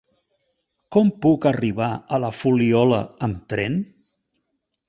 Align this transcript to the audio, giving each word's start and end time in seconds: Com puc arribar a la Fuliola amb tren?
Com 0.95 1.11
puc 1.25 1.45
arribar 1.51 1.91
a 2.17 2.21
la 2.25 2.33
Fuliola 2.39 3.03
amb 3.29 3.45
tren? 3.55 3.81